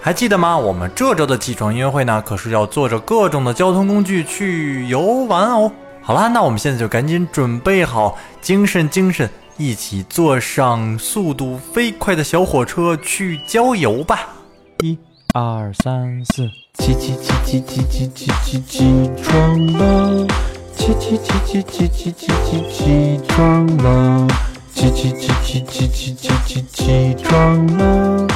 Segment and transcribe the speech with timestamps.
[0.00, 0.56] 还记得吗？
[0.56, 5.70] 我们这周的起床音乐会呢，可是要坐着各种的交通工具去游玩哦。
[6.00, 14.28] 好啦，那我们现在就赶紧准备好，精神精神，一起坐上速度飞快的小火车去郊游吧！
[14.80, 14.96] 一、
[15.34, 20.26] 二、三、四，起起起起起起起起起床了！
[20.76, 24.28] 起起起起起起起起起床了！
[24.72, 28.26] 起起起起起起起起起床了！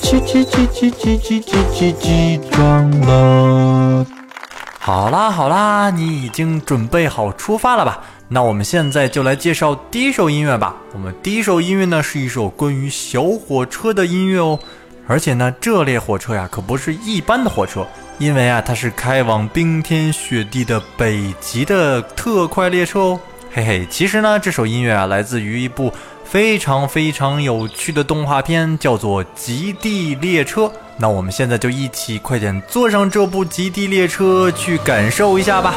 [0.00, 4.06] 起起起起起起起起起床了！
[4.78, 8.00] 好啦好啦，你已经准备好出发了吧？
[8.28, 10.74] 那我们现在就来介绍第一首音乐吧。
[10.94, 14.58] 我们第一首音乐呢是一首关于小火车的音乐哦，
[15.06, 17.86] 而且呢这列火车呀可不是一般的火车，
[18.18, 23.20] 因为啊它是开往冰天雪地的北极的特快列车哦。
[23.52, 25.92] 嘿嘿，其实呢这首音乐啊来自于一部
[26.24, 30.62] 非常非常有趣的动画片，叫做《极地列车》。
[30.96, 35.74] 那我们现在就一起快点坐上这部极地列车去感受一下吧。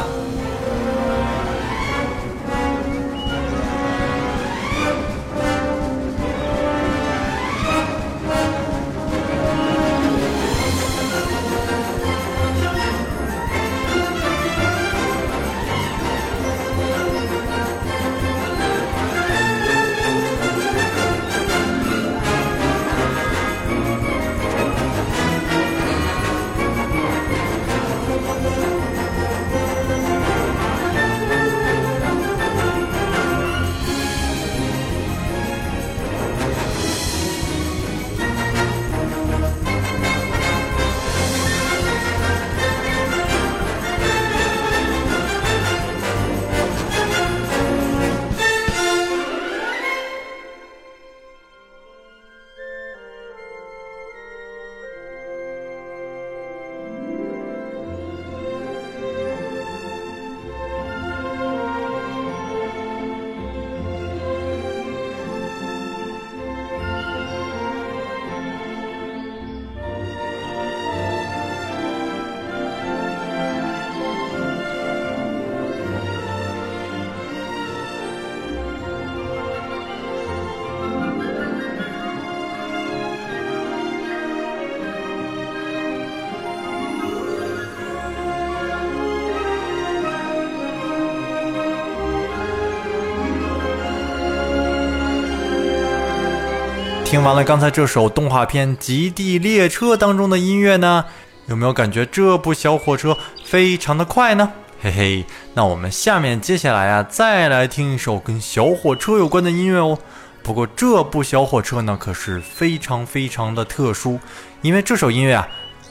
[97.04, 101.04] 听完了刚才这首动画片《极地列车》当中的音乐呢，
[101.46, 104.50] 有没有感觉这部小火车非常的快呢？
[104.80, 109.96] 嘿嘿，那我们下面接下来啊，再来听一首跟小火车有关的音乐哦。
[110.42, 114.18] 不过这部小火车呢，可是非常非常的特殊，
[114.62, 115.46] 因为这首音乐啊，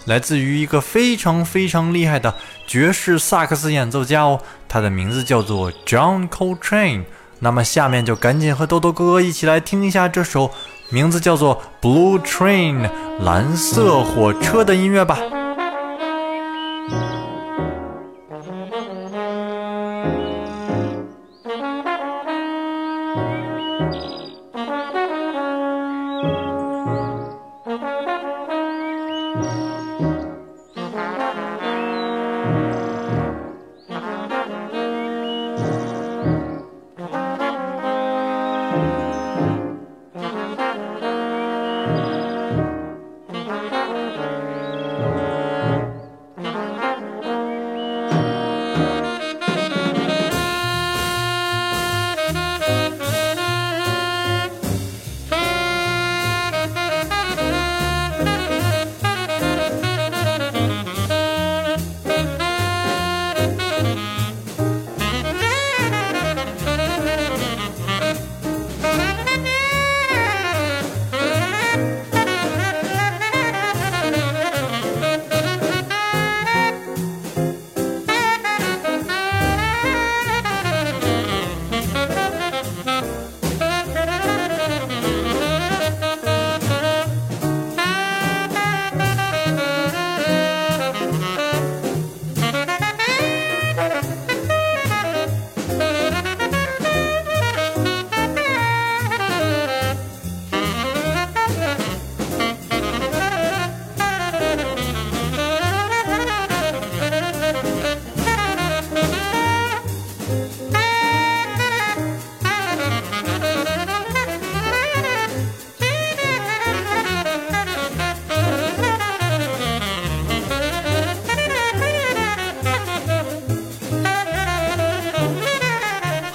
[0.06, 2.34] 来自于一个非常非常厉害的
[2.68, 7.04] 爵士萨克斯演奏家哦，他的名字叫做 John Coltrane。
[7.40, 10.52] 那么下面就赶紧和豆豆哥哥一起来听一下这首。
[10.90, 12.90] 名字叫做 Blue Train，
[13.20, 15.18] 蓝色火车的音乐吧。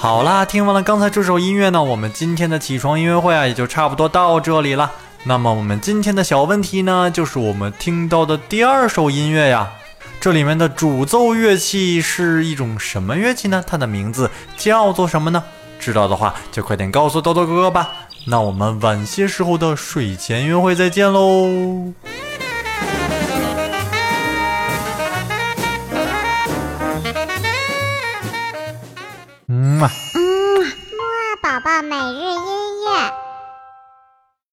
[0.09, 4.91] 好啦，听完了刚才这首音乐呢，我们今天的起床音乐会啊，也就差不多到这里了。
[5.25, 9.71] 那么我们今天的小问题呢，就是我们听到的第二首音乐呀，
[10.19, 13.63] 这里面的主奏乐器是一种什么乐器呢？
[13.67, 15.45] 它的名字叫做什么呢？
[15.79, 17.91] 知道的话就快点告诉豆豆哥哥吧。
[18.29, 21.93] 那我们晚些时候的睡前约会再见喽。
[31.83, 32.28] 每日。